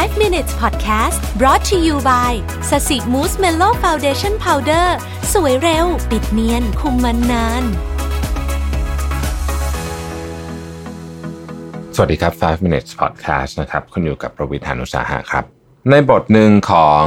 [0.00, 2.32] 5 minutes podcast brought to you by
[2.70, 4.96] Sasi Mousse Mellow Foundation Powder
[5.32, 7.64] สวยเร็ว ปิดเนียน คุมมันนาน
[11.94, 15.44] สวัสดีครับ 5 minutes podcast นะครับคุณอยู่กับประวิทยานุสาหะครับ
[15.90, 17.06] ในบทหนึ่งของ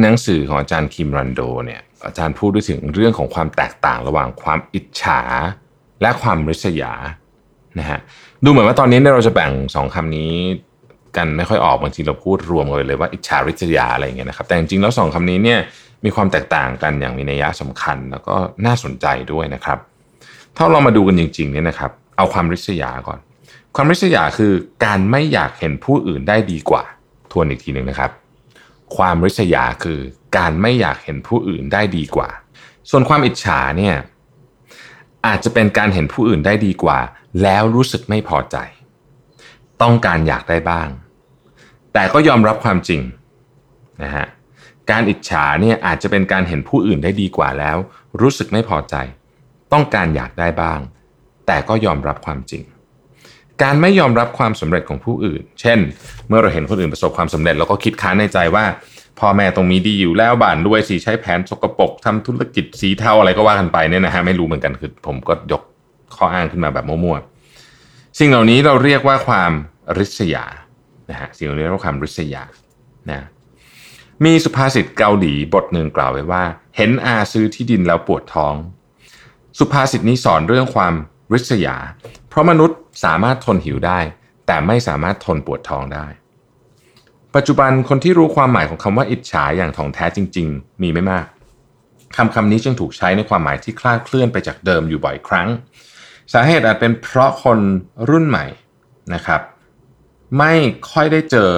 [0.00, 5.20] หนังสือของอาจารย์คิมรันโดเนี่ยอาจารย์พูดถึงเรื่องของความแตกต่างระหว่างความอิจฉา
[6.02, 6.92] และความริษยา
[7.78, 7.98] นะฮะ
[8.44, 10.32] ดูเหมือนว่าตอนนี้เนี่ยเราจะแบ่งสองคำนี้
[11.16, 15.60] กันไม่ค่อยออกบางทีเราพูดรวมกันเลยว่าอิจฉาริษยาอะไรอย่างเงี้ยนะครับแต่จริงๆแล้วสองคำนี้เนี่ย
[16.04, 18.36] มีความแตกต่างกันอย่างมีนัยยะสำคัญ แล้วก็
[18.66, 19.78] น่าสนใจด้วยนะครับ
[20.56, 23.18] ถ้าเรามาดูกันจริงๆเนี่ยนะครับ เอาความริษยาก่อน
[23.76, 24.52] ความริษยาคือ
[24.84, 26.84] การไม่อยากเห็นผู้อื่นได้ดีกว่า
[27.30, 28.10] ทวนอีกทีหนึ่งนะครับ
[28.96, 29.98] ความริษยาคือ
[30.36, 32.28] การไม่อยากเห็นผู้อื่นได้ดีกว่า
[32.90, 33.94] ส่วนความอิจฉาเนี่ย
[35.26, 36.98] อาจจะเป็นการเห็นผู้อื่นได้ดีกว่า
[37.42, 38.56] แล้วรู้สึกไม่พอใจ
[39.82, 40.88] ต้องการอยากได้บ้าง
[41.92, 43.00] แต่ก็ยอมรับความจริง
[44.02, 44.26] นะฮะ
[44.90, 47.76] การอิจฉาเนี่ยอาจจะเป็นการเห็นผู้อื่นได้ดีกว่าแล้ว
[48.20, 48.94] รู้สึกไม่พอใจ
[49.72, 50.80] ต้องการอยากได้บ้าง
[51.46, 52.62] แต่ก็ยอมรับความจริง
[53.62, 55.78] การไม่ยอมรับความสำเร็จของผู้อื่น เช่น
[56.28, 58.64] เมื่อเราเห็นคนอื่นประสบความสำเร็จเราก็คิดค้านในใจว่า
[59.20, 65.62] พ่อแม่ตรงมีดีอยู่แล้วบ้านรวยสีใช้แผนสกปรกทำธุรกิจสีเทาอะไรก็ว่ากันไปเนี่ยนะฮะไม่รู้เหมือนกันคือผมก็ยก
[66.16, 67.37] ข้ออ้างขึ้นมาแบบมั่วๆ
[68.18, 69.52] สิ่งเหล่านี้เราเรียกว่าความ
[69.98, 70.44] ริษยา
[71.10, 72.42] นะฮะสิ่งเหล่านี้เรียกว่าความริษยา
[73.10, 73.26] นะ
[74.24, 76.44] มีสุภาษิตเกาหลีบทหนึ่งกล่าวไว้ว่า
[76.76, 78.54] เห็นอาซื้อที่ดินแล้วปวดท้อง
[79.58, 80.94] สุภาษิตนี้สอนเรื่องความ
[81.32, 81.76] ริษยา
[82.28, 83.98] เพราะมนุษย์สามารถทนหิวได้
[84.46, 86.06] แต่ไม่สามารถทนปวดท้องได้
[87.34, 91.26] ปัจจุบันคนที่รู้ความหมายของคำว่าอิจฉาอย่างถ่องแท้จริง ๆ มีไม่มาก
[92.16, 95.48] คำคำนี้จึงถูกใช้ในความหมายที่คลาดเคลื่อนไปจากเดิมอยู่บ่อยครั้ง
[96.34, 97.58] สาเหตุอาจเป็นเพราะคน
[98.10, 98.46] รุ่นใหม่
[99.14, 99.40] นะครับ
[100.38, 100.52] ไม่
[100.92, 101.50] ค่อยได้เจอ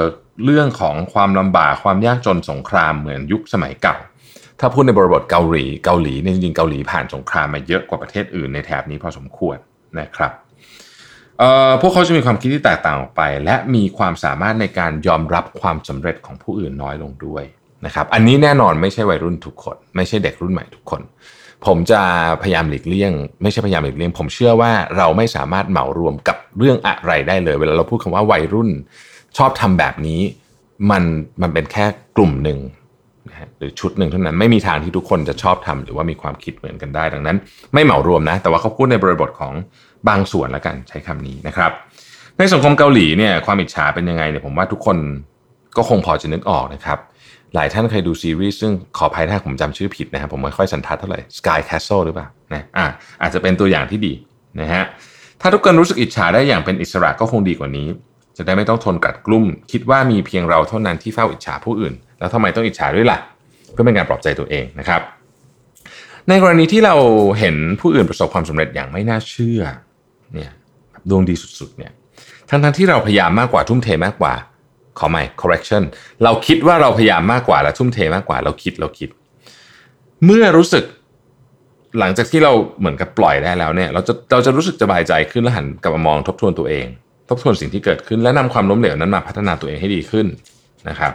[0.45, 3.97] เรื่องของความลำบากความยากจนสงครามเหมือนยุคสมัยเก่า
[4.61, 9.57] ถ้าพูดในบริบทเกาหลีเกาหลีเนี่ยจริงๆเกาหลีผ่านสงครามมาเยอะกว่าประเทศอื่นในแถบนี้พอสมควร
[10.01, 10.33] นะครับ
[11.81, 17.45] พวกเขาจะมีความคิดที่แตกต่างออกไป และมีความสามารถในการยอมรับความสำเร็จของผู้อื่นน้อยลงด้วย
[17.87, 21.01] นะครับ อันนี้แน่นอนไม่ใช่วัยรุ่นทุกคน ไม่ใช่เด็กรุ่นใหม่ทุกคน
[21.67, 22.03] ผมจะ
[22.43, 23.13] พยายามหลีกเลี่ยง
[23.43, 28.71] ไม่ใช่พยายามหลีกเลี่ยง ผมเชื่อว่าเราไม่สามารถเหมารวมกับเรื่องอะไรได้เลย เวลาเราพูดคำว่าวัยรุ่น
[29.39, 30.21] ชอบทำแบบนี้
[30.91, 31.03] มัน
[31.43, 31.85] มันเป็นแค่
[32.17, 32.59] กลุ่มหนึ่ง
[33.29, 37.37] นะฮะหรือชุดหนึ่งเท่านั้นไม่มีทางที่ทุกคนจะชอบทำหรือว่ามีความคิดเหมือนกันได้ดังนั้น
[37.75, 39.53] ไม่เหมารวมนะ แต่ว่าเขาพูดในบริบทของ
[40.09, 41.71] บางส่วนแล้วกันใช้คำนี้นะครับ
[42.39, 44.97] ในสังคมเกาหลีเนี่ยความอิจฉาเป็นยังไงเนี่ยผมว่าทุกคน
[45.77, 46.99] ก็คงพอจะนึกออกนะครับ
[47.55, 52.87] หลายท่านเคยดูซีรีส์ซึ่งขออภัยถ้าผมจำชื่อผิดนะครับผมไม่ค่อยสันทัดเท่าไหร่ Sky Castle หรือเปล่านะอะ
[53.23, 54.13] อาจจะเป็นตัวอย่างที่ดี
[54.61, 54.85] นะฮะ
[55.41, 57.89] ถ้าทุกคนรู้สึกอิจฉาได้อย่างเป็นอิสระก็คงดีกว่านี้
[58.37, 63.19] จะได้ไม่ต้องทนกัดกลุ่ม คิดว่ามีเพียงเราเท่านั้นที่เฝ้าอิจฉาผู้อื่น แล้วทำไมต้องอิจฉาด้วยล่ะ
[63.73, 65.01] เพื่อเป็นการปลอบใจตัวเองนะครับ
[66.29, 66.95] ในกรณีที่เรา
[67.39, 69.63] เห็นผู้อื่นประสบความสำเร็จอย่างไม่น่าเชื่อ
[70.35, 70.53] เนี่ย
[71.09, 71.93] ดวงดีสุดๆเนี่ย
[72.51, 74.35] ทั้งทั้งที่เราพยายามมากกว่าทุ่มเทมากกว่า
[75.01, 75.83] ขอใหม่ correction
[76.25, 79.09] เราคิดว่าเราพยายามมากกว่าและทุ่มเทมากกว่า เราคิดเราคิด
[80.25, 80.85] เมื่อรู้สึก
[81.99, 86.87] หลังจากที่เราเหมือนกับปล่อยได้แล้วเนี่ย เราจะเราจะรู้สึกสบายใจขึ้นและหันกลับมามองทบทวนตัวเอง
[87.29, 90.27] ทบทวนสิ่งที่เกิดขึ้น และนำความล้มเหลวนั้นมาพัฒนาตัวเองให้ดีขึ้น
[90.89, 91.13] นะครับ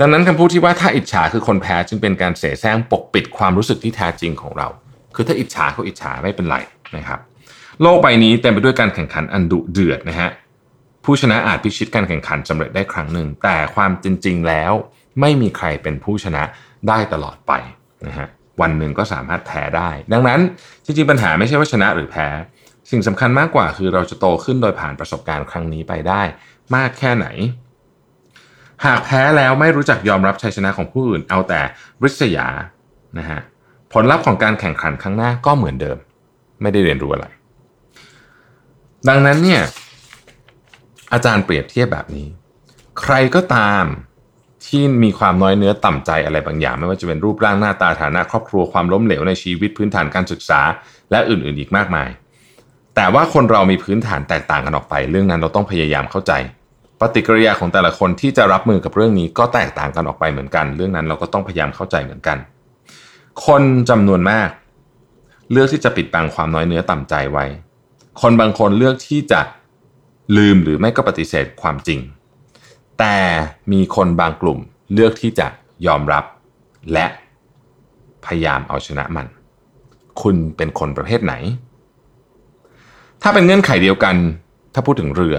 [0.00, 4.68] ดังนั้นคำพูดที่ว่าถ้าอิจฉาคือคนแพ้จึงเป็นการเสแสร้งปกปิดความรู้สึกที่แท้จริงของเรา
[5.14, 6.56] คือถ้าอิจฉาก็อิจฉาไม่เป็นไร
[6.96, 7.20] นะครับ
[7.82, 10.30] โลกใบนี้เต็มไปด้วยการแข่งขันอันดุเดือดนะฮะ
[11.04, 14.72] ผู้ชนะอาจพิชิตการแข่งขันสำเร็จได้ครั้งหนึ่ง แต่ความจริง ๆ แล้ว
[15.20, 16.42] ไม่มีใครเป็นผู้ชนะ
[16.88, 17.52] ได้ตลอดไป
[18.06, 18.28] นะฮะ
[18.60, 20.40] วันหนึ่งก็สามารถแพ้ได้ ดังนั้น
[20.84, 22.28] จริงๆปัญหาไม่ใช่ว่าชนะหรือแพ้
[22.90, 26.22] สิ่งสำคัญมากกว่าคือเราจะโตขึ้นโดยผ่านประสบการณ์ครั้งนี้ไปได้
[26.76, 27.26] มากแค่ไหน
[28.84, 31.60] หากแพ้แล้วไม่รู้จักยอมรับชัยชนะของผู้อื่น เอาแต่
[32.02, 32.48] ริษยา
[33.18, 33.40] นะฮะ
[33.92, 35.98] ผลลัพธ์ของการแข่งขันครั้งหน้าก็เหมือนเดิม
[36.62, 37.26] ไม่ได้เรียนรู้อะไร
[39.08, 39.62] ดังนั้นเนี่ย
[41.12, 42.26] อาจารย์เปรียบเทียบแบบนี้
[43.00, 43.84] ใครก็ตาม
[44.66, 50.60] ที่มีความน้อยเนื้อต่ำใจอะไรบางอย่าง ไม่ว่าจะเป็นรูปร่างหน้าตาฐานะครอบครัวความล้มเหลวในชีวิตพื้นฐานการศึกษา
[51.10, 52.08] และอื่นๆอีกมากมาย
[52.94, 56.32] แต่ว่าคนเรามีพื้นฐานแตกต่างกันออกไป เรื่องนั้นเราต้องพยายามเข้าใจ
[57.00, 62.38] ปฏิกิริยาของแต่ละคนที่จะรับมือกับเรื่องนี้ก็แตกต่างกันออกไปเหมือนกัน เรื่องนั้นเราก็ต้องพยายามเข้าใจเหมือนกัน
[63.46, 64.48] คนจำนวนมาก
[65.52, 67.46] เลือกที่จะปิดบังความน้อยเนื้อต่ำใจไว้
[68.20, 69.40] คนบางคนเลือกที่จะ
[70.36, 72.00] ลืมหรือไม่ก็ปฏิเสธความจริง
[72.98, 73.16] แต่
[73.72, 74.58] มีคนบางกลุ่ม
[74.92, 75.46] เลือกที่จะ
[75.86, 76.24] ยอมรับ
[76.92, 77.06] และ
[78.24, 79.26] พยายามเอาชนะมัน
[80.22, 81.34] คุณเป็นคนประเภทไหน
[83.22, 84.16] ถ้าเป็นเงื่อนไขเดียวกัน
[84.74, 85.36] ถ้าพูดถึงเรือ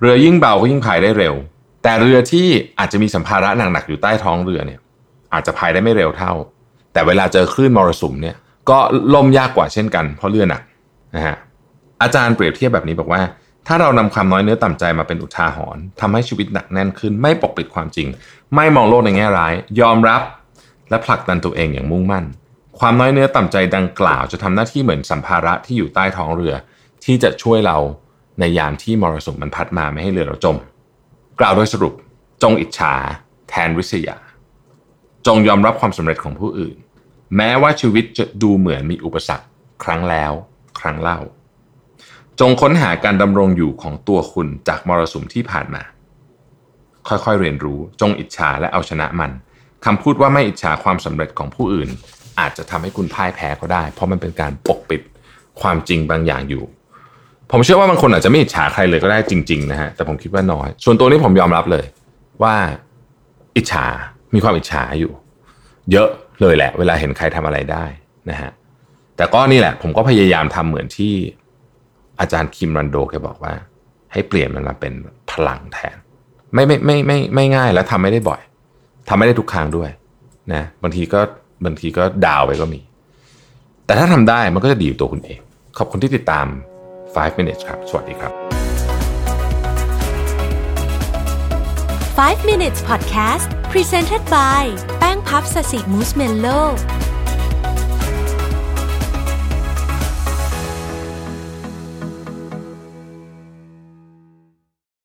[0.00, 1.34] เรือยิ่งเบาก็ยิ่งพายได้เร็ว
[1.82, 2.46] แต่เรือที่
[2.78, 4.80] อาจจะมีสัมภาระหนักๆอยู่ใต้ท้องเรือเนี่ย
[5.32, 6.32] อาจจะพายได้ไม่เร็วเท่า
[6.92, 8.36] แต่เวลาเจอคลื่นมรสุมเนี่ย
[8.70, 8.78] ก็
[9.14, 10.62] ล่มยากกว่าเช่นกันเพราะเรือหนัก
[11.14, 11.36] นะฮะ
[12.02, 13.22] อาจารย์เปรียบเทียบแบบนี้บอกว่า
[13.66, 18.08] ถ้าเรานำความน้อยเนื้อต่ำใจมาเป็นอุทาหรณ์ทำให้ชีวิตหนักแน่นขึ้น ไม่ปกปิดความจริง
[18.54, 20.22] ไม่มองโลกในแง่ร้าย ยอมรับ
[20.90, 22.24] และผลักดันตัวเองอย่างมุ่งมั่น
[22.78, 26.54] ความน้อยเนื้อต่ำใจดังกล่าว จะทำหน้าที่เหมือนสัมภาระที่อยู่ใต้ท้องเรือ
[27.04, 27.78] ที่จะช่วยเรา
[28.40, 30.56] ในยามที่มรสุมมันพัดมาไม่ให้เรือเราจม
[31.40, 31.94] กล่าวโดยสรุป
[32.42, 32.94] จงอิจฉา
[33.48, 34.16] แทนริษยา
[35.26, 36.76] จงยอมรับความสำเร็จของผู้อื่น
[37.36, 39.46] แม้ว่าชีวิตจะดูเหมือนมีอุปสรรค
[39.84, 40.32] ครั้งแล้ว
[40.80, 41.18] ครั้งเล่า
[42.40, 45.82] จงค้นหาการดำรงอยู่ของตัวคุณจากมรสุมที่ผ่านมา
[47.08, 49.30] ค่อยๆเรียนรู้จงอิจฉาและเอาชนะมัน
[49.84, 51.88] คำพูดว่าไม่อิจฉาความสำเร็จของผู้อื่น
[52.40, 55.02] อาจจะทำให้คุณพ่ายแพ้ก็ได้ เพราะมันเป็นการปกปิด
[55.60, 56.64] ความจริงบางอย่างอยู่
[57.50, 61.84] ผมเชื่อว่าบางคนอาจจะไม่อิจฉาใครเลยก็ได้จริงๆนะฮะแต่ผมคิดว่าน้อย ส่วนตัวนี้ผมยอมรับเลย
[62.42, 62.54] ว่า
[63.56, 63.86] อิจฉา
[64.34, 65.12] มีความอิจฉาอยู่
[65.92, 66.08] เยอะ
[66.40, 67.84] เลยแหละ เวลาเห็นใครทำอะไรได้
[68.30, 68.50] นะฮะ
[69.16, 71.14] แต่ก็นี่แหละ ผมก็พยายามทำเหมือนที่
[72.20, 73.52] อาจารย์คิมรันโดแกบอกว่า
[74.12, 74.92] ให้เปลี่ยนมันมาเป็น
[75.30, 75.96] พลังแทน
[76.54, 78.40] ไม่ไม่ไม่ไม่ไม่ง่ายและทำไม่ได้บ่อย
[79.08, 79.90] ทำไม่ได้ทุกครั้งด้วย
[80.52, 81.20] นะบางทีก็
[81.64, 82.80] บางทีก็ดาวไปก็มี
[83.86, 85.38] แต่ถ้าทำได้มันก็จะดีอยู่ตัวคุณเอง
[85.78, 86.46] ขอบคุณที่ติดตาม
[86.94, 88.32] 5 minutes ครับ สวัสดีครับ
[92.20, 94.62] 5 minutes podcast presented by
[94.98, 96.46] แป้งพับสสิมูสเมลโล